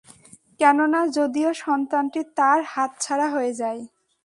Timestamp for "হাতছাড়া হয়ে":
2.73-3.53